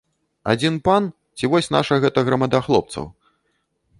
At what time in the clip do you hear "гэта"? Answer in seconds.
2.05-2.19